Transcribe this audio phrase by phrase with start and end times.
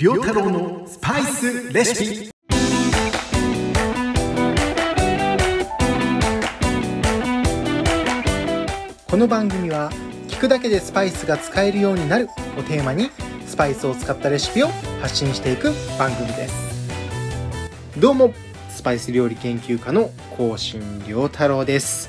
[0.00, 2.30] 良太郎のスパイスレシピ。
[9.10, 9.90] この番組は
[10.28, 13.10] 聞くだけでスパイスが使えるようになるをテーマに
[13.44, 14.68] スパイスを使ったレシピを
[15.02, 16.54] 発信していく番組です。
[17.98, 18.32] どうも
[18.70, 22.08] スパイス料理研究家の甲信良太郎です。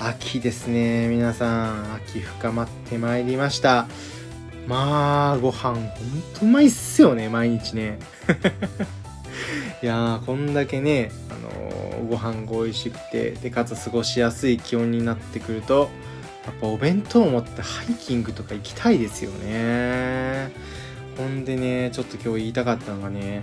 [0.00, 1.94] 秋ですね皆さん。
[1.94, 3.86] 秋深まってまいりました。
[4.66, 5.82] まあご飯ほん
[6.34, 7.98] とうまいっすよね毎日ね。
[9.82, 15.90] いやーこんだけね、あのー、ご飯が美味しくてでかつ過ごしやすい気温になってくると
[16.46, 20.52] やっぱお弁当を持ってハイキングとか行きたいですよね。
[21.16, 23.42] ほんでねちょっと今日言いたかったのがね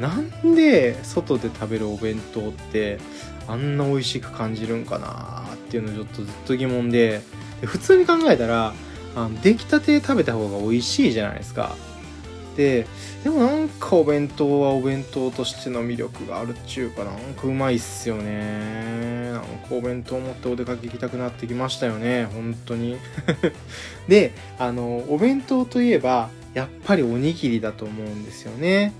[0.00, 2.98] なんで外で食べるお弁当って
[3.46, 7.20] あんな美味しく感じるんかなっていうのちょっとずっと疑問で
[7.60, 8.72] で普通に考えたら
[9.14, 11.74] あの出来たて食べた方が美味しいじゃないですか。
[12.56, 12.86] で
[13.24, 19.30] でもなんかお弁当はお弁当としての魅力があるっちゅうかなんかうまいっすよね。
[19.32, 22.98] なんかお弁当持ってお出かけ行きたくなってきましたよね本当に。
[24.08, 28.92] であのお弁当といえばやっぱりおにぎりだと思うんですよね。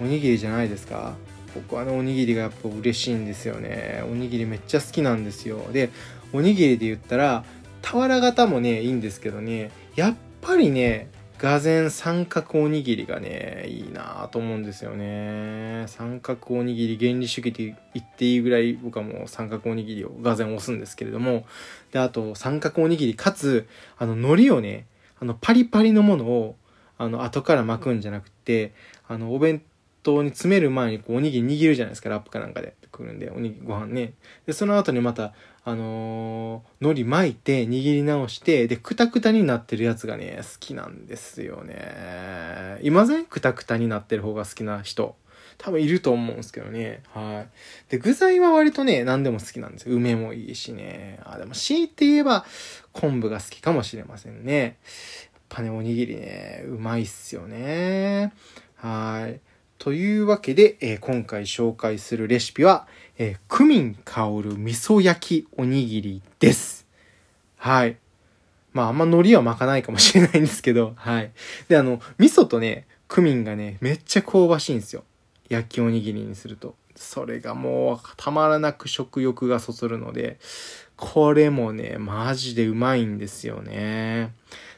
[0.00, 1.14] おにぎりじゃないですか。
[1.54, 4.02] 僕はねおにぎりがやっぱ嬉しいんですよね。
[4.10, 5.60] おにぎりめっちゃ好きなんですよ。
[5.72, 5.90] で
[6.32, 7.44] おにぎりで言ったら
[7.84, 15.84] 俵型もねいいんですけどねやっぱりねがぜ三角おにぎりがねいいなと思うんですよね。
[15.88, 21.44] 三角おにぎり原理主義で言っていいぐらい僕はもう三角おにぎりをがぜ押すんですけれども。
[21.92, 23.68] であと三角おにぎりかつ
[23.98, 24.86] あの海苔をね
[25.20, 26.56] あのパリパリのものを
[26.98, 28.72] あの後から巻くんじゃなくて
[29.08, 29.60] あのお弁
[30.04, 34.12] 当に詰める前にこうおにぎり握るじゃないですかラップかなんかでくるんでおにぎりご飯ね
[34.46, 35.32] でその後にまた
[35.64, 45.16] あのー、海苔巻いて握り直してでくたくたになってるやつがね好きなんですよね今ぜくたくたになってる方が好きな人
[45.58, 47.02] 多分いると思うんですけどね。
[47.12, 47.90] はい。
[47.90, 49.94] で、具材は割とね、何でも好きなんですよ。
[49.94, 51.20] 梅もいいしね。
[51.24, 52.44] あ、でも強いて言えば、
[52.92, 54.62] 昆布が好きかもしれませんね。
[54.62, 58.32] やっぱね、おにぎりね、うまいっすよね。
[58.76, 59.40] はい。
[59.84, 62.86] というわけで、えー、今回紹介するレシピは、
[63.18, 66.86] えー、クミン香る味噌焼きおにぎりです。
[67.58, 67.98] はい。
[68.72, 71.32] まあ、あんま海苔は巻かないかもしれないんですけど、はい。
[71.68, 75.04] で、あの、味噌とね、クミンがね、めっちゃ香ばしいんですよ。
[75.50, 76.76] 焼きおにぎりにすると。
[76.96, 80.38] それがもうたまらなく食欲がそそるので、
[80.96, 84.32] これもね、マジでうまいんですよね。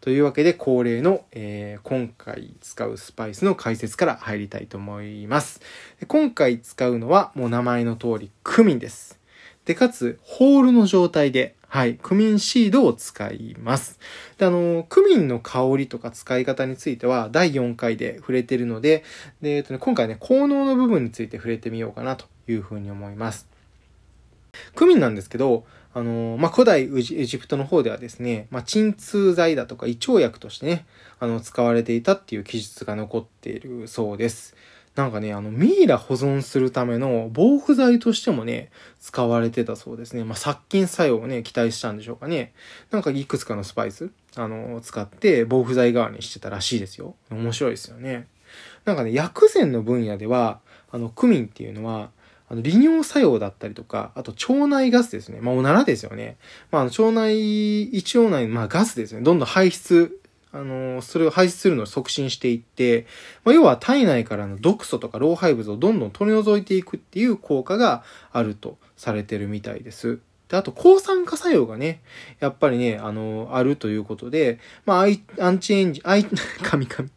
[0.00, 5.60] というわけで恒例の、えー、今回使うスパイスの解説から入りたいと思います。
[6.08, 9.20] 今回使うのはもう名前の通りクミンです。
[9.66, 14.00] で、かつ、ホールの状態で、はい、クミンシードを使います。
[14.38, 19.04] で、あの、クミンの香りとか使い方については第4回で触れてるので、
[19.42, 23.46] で、えっとね、今回ね、効能の部分について触れてみようかなというふうに思います。
[24.74, 30.86] クミンなんですけど、あの、まあ、古代エジプトの方ではですね、まあ、鎮痛剤だとか胃腸薬としてね、
[31.18, 34.54] あの、使われていたっていう記述が残っているそうです。
[34.94, 38.70] なんかね、あの、ミイラ保存するための防腐剤としてもね、
[39.00, 40.24] 使われてたそうですね。
[40.24, 42.52] まあ、殺菌作用をね、期待したんでしょうかね。
[42.90, 47.14] なんかいくつかのスパイス、あの、使って防腐剤代わりにしてたらしいですよ。
[47.30, 48.26] 面白いですよね。
[48.84, 52.10] なんかね、薬膳の分野では、あの、クミンっていうのは、
[52.50, 55.40] あの、利尿作用だったりとか、あと腸内ガスですね。
[55.40, 56.36] まあ、おならですよね。
[56.72, 59.20] まあ、腸内、胃腸内、まあ、ガスですね。
[59.22, 60.20] どんどん排出、
[60.52, 63.06] あの、それを排出するのを促進していって、
[63.44, 68.02] まあ、要は体内からの毒素とか老廃物をどんどん取り除いていくっていう効果が
[68.32, 70.18] あるとされてるみたいです。
[70.48, 72.00] で、あと、抗酸化作用がね、
[72.40, 75.06] やっぱりね、あの、あるということで、まあ、
[75.38, 76.24] アンチエンジ、アイ、
[76.64, 77.08] 神々、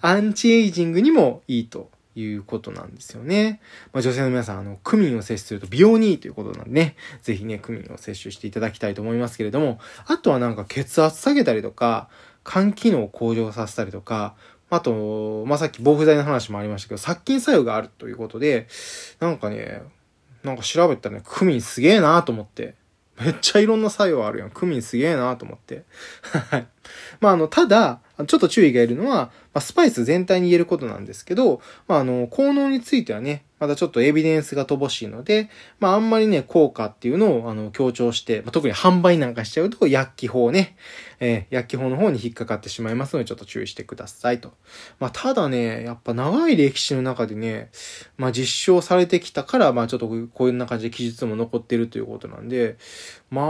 [0.00, 3.60] アンチエイジングにもいいということなんですよね。
[3.92, 12.08] まあ、女性の皆さん、あの、クミンを摂取すると美容にいいということなんでね、ぜひね、クミンを摂取していただきたいと思いますけれども、あとはなんか血圧下げたりとか、
[12.44, 14.34] 肝機能を向上させたりとか、
[14.70, 18.68] あと、まあ、さっき防腐剤の話もありましたけど、殺菌作用があるということで、
[19.18, 19.82] なんかね、
[20.44, 22.74] なんか調べたらね、クミンすげえなと思って、
[23.20, 24.50] めっちゃいろんな作用あるやん。
[24.50, 25.84] クミンすげえなと思って。
[26.50, 26.66] はい。
[27.20, 35.50] まあ、あの、ただ、ちょっと注意がいるのは、ま、スパイス全体に言えることなんですけど、まあ、あの、効能についてはね、まだちょっとエビデンスが乏しいので、
[35.80, 40.76] まあ、あんまりね、効果っていうのを、あの、強調して、まあ、特に販売なんかしちゃうと、薬機法ね、
[41.20, 44.54] えー、薬機法の方に引っかかってしまいますので、ちょっと注意してくださいと。
[44.98, 47.70] まあ、ただね、やっぱ長い歴史の中でね、
[48.16, 52.78] まあ、実証されてきたから、まあ、ちょっとこういうな感じで記述も残ってるということなんで、
[53.30, 53.42] ま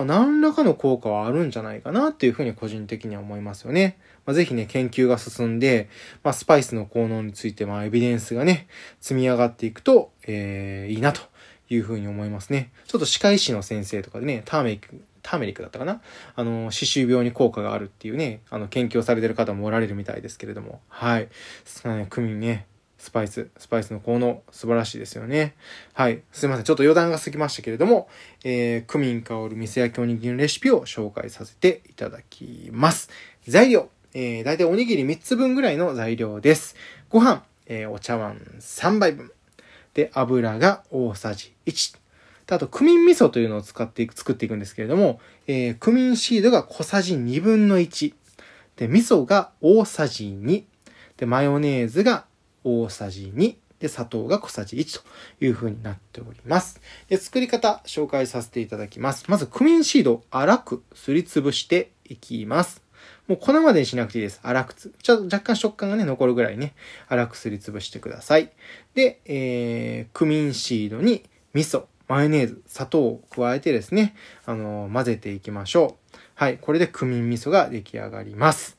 [0.00, 3.98] あ、何らかの効果はあるんじゃないかなっていうふうに個人的には思いますよね。
[4.26, 5.88] まあ、ぜひね、研究が進んで、
[6.22, 8.68] まあ、スパイスの効能について、まあ、エビデンスがね、
[9.00, 11.20] 積み上がっていくと、えー、いいなと
[11.68, 12.72] いうふうに思いますね。
[12.86, 16.00] ちょっと歯科医師の先生とかでね、ターメリック、ターメリックだったかな？
[16.34, 21.28] あの、歯周病に効果があるっていうね、あの、研究をされてる方もおられるみたいですけれども、はい。
[21.84, 22.66] ね、クミンね、
[22.96, 25.54] スパイス、スパイスの効能、素晴らしいですよね。
[25.92, 26.22] はい。
[26.32, 26.64] すいません。
[26.64, 28.08] ちょっと余談が過ぎましたけれども、
[28.44, 33.10] えー、クミン香る店焼きおにぎりのレシピを紹介させていただきます。
[33.46, 36.74] 材料、えー、だいたいおにぎり3つ分ぐらいの材料です。
[37.08, 39.30] ご飯、えー、お茶碗3杯分。
[39.94, 41.98] で、油が大さじ1。
[42.52, 48.12] あと、クミン味噌というのを使っていく、作っていくんですけれども、えー、クミンシードが小さじ2分の1。
[48.76, 50.64] で、味噌が大さじ2。
[51.16, 52.24] で、マヨネーズが
[52.64, 53.54] 大さじ2。
[53.78, 56.80] で、砂糖が小さじ1という風になっております。
[57.08, 59.24] で、作り方紹介させていただきます。
[59.28, 62.82] まず、クミンシードを粗くすりつぶしていきます。
[63.30, 64.40] もう粉までにしなくていいです。
[64.42, 64.92] 粗くつ。
[65.00, 66.74] ちょっと若干食感がね、残るぐらいね、
[67.08, 68.50] 粗くすりつぶしてください。
[68.94, 71.22] で、えー、クミンシードに
[71.54, 74.16] 味噌、マヨネーズ、砂糖を加えてですね、
[74.46, 76.18] あのー、混ぜていきましょう。
[76.34, 76.58] はい。
[76.58, 78.76] これでクミン味噌が出来上がります。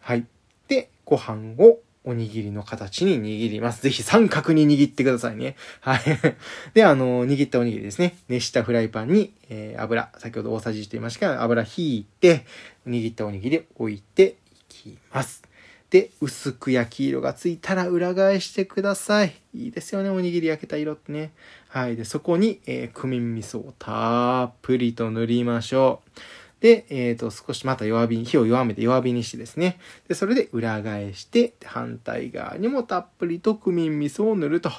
[0.00, 0.26] はい。
[0.66, 3.82] で、ご飯をおにぎりの形に握ります。
[3.82, 5.56] ぜひ三角に握ってくださいね。
[5.80, 6.00] はい。
[6.74, 8.16] で、あの、握ったおにぎりですね。
[8.28, 12.44] 熱したフライパンに、えー、油、先ほど大さじと言いましたが、油引いて、
[12.86, 15.42] 握ったおにぎり置いていきます。
[15.90, 19.34] で、薄く焼き色がついたら裏返してください。
[19.54, 21.32] いいですよね、おにぎり焼けた色ってね。
[21.68, 21.96] はい。
[21.96, 26.20] で、そこに、えー、クミン味噌をたっぷりと塗りましょう。
[26.62, 29.80] で、えっ、ー、と、少しまた弱火に、火を弱めて弱火にしてですね。
[30.06, 34.70] で、それで裏返して、反対側にもたっぷりとクミン味噌を塗ると。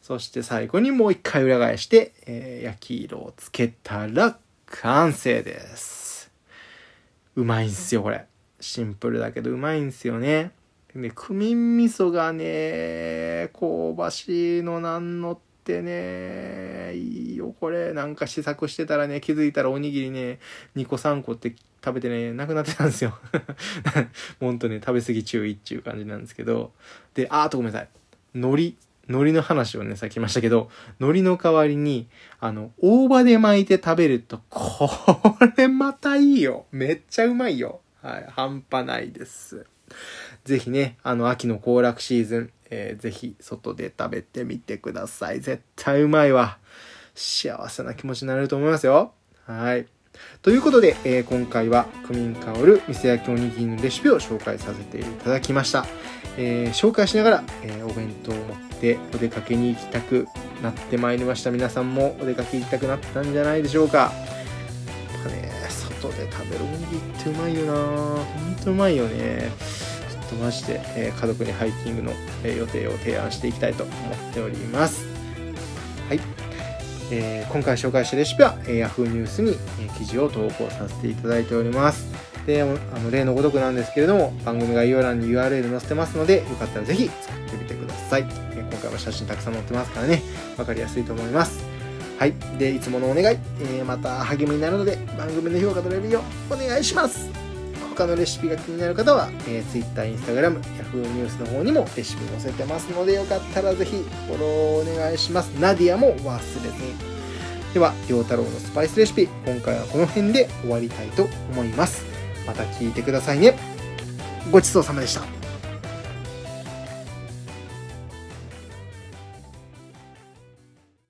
[0.00, 6.32] そして最後にもう一回裏返して、えー、焼き色をつけたら完成です。
[7.36, 8.24] うまいんすよ、これ。
[8.58, 10.52] シンプルだけどうまいんすよね。
[10.94, 15.49] で、クミン味噌がね、香ばしいのなんのって
[15.82, 17.92] ね、いいよ、これ。
[17.92, 20.38] なんか試作してたらね、気づいたらおにぎりね、
[20.76, 23.18] 2個3個って食べてね、なくなってたんですよ。
[24.40, 26.72] ほんとね、食べ過ぎ注意っていう感じなんですけど。
[27.14, 27.88] で、あーとごめんなさい。
[28.34, 28.74] 海苔。
[29.08, 30.70] 海苔の話をね、さっき言いましたけど、
[31.00, 32.06] 海苔の代わりに、
[32.38, 34.88] あの、大葉で巻いて食べると、こ
[35.56, 36.66] れまたいいよ。
[36.70, 37.80] めっちゃうまいよ。
[38.02, 39.66] はい、半端ないです。
[40.44, 45.40] ぜひね、あの、秋の行楽シーズン、えー、ぜひ外で食べてみてください。
[45.40, 46.58] 絶対うまいわ。
[47.14, 49.12] 幸せな気持ちになれると思いますよ。
[49.46, 49.86] はい。
[50.42, 55.86] ということで、えー、今回はクミン香る店焼きおにぎりのレシピを紹介させていただきました。
[56.36, 60.26] えー、紹介しながら、えー、お弁当を持ってお出かけに行きたく
[60.62, 61.50] なってまいりました。
[61.50, 63.98] 皆さんもお出かけ行きたくなったんじゃないでしょうか。
[63.98, 64.12] やっ
[65.24, 69.50] ぱね、外で食べるおにぎりってうまいよなほんとうまいよね。
[70.30, 72.12] とマジで、えー、家族にハイキングの、
[72.44, 75.04] えー、予定を提案していきたいと思っております。
[76.08, 76.20] はい。
[77.12, 79.50] えー、今回紹介したレシピは、えー、Yahoo ニュースに、
[79.80, 82.06] えー、記事を投稿させていただいております。
[82.46, 88.26] で、あの例のごとくなんですけれども、番組概要欄に URL 載せてますので、よかったらぜひ作ってみてください。
[88.52, 90.22] え今回は写真たくさん載ってますからね、
[90.56, 91.64] わかりやすいと思います。
[92.18, 92.34] はい。
[92.58, 93.38] で、いつものお願い、
[93.78, 97.39] えまた励みになるので、番組の評価取れるようお願いします。
[98.00, 105.48] 他のレシピが気になる方は、えー、Twitter、Instagram、Yahoo ニュースの方にもレシピ載せてますので、よかったらぜひフォローお願いします。
[105.60, 106.94] ナディアも忘れずに。
[107.74, 112.06] では、陽太郎のスパイスレシピ、今回はこの辺で終わりたいと思います。
[112.46, 113.54] また聞いてくださいね。
[114.50, 115.39] ごちそうさまでした。